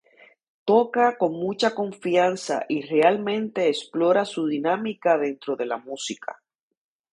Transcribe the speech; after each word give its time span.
Toca 0.65 1.15
con 1.15 1.33
mucha 1.33 1.75
confianza 1.75 2.65
y 2.67 2.81
realmente 2.81 3.67
explora 3.67 4.25
su 4.25 4.47
dinámica 4.47 5.19
dentro 5.19 5.55
de 5.55 5.67
la 5.67 5.77
música. 5.77 6.41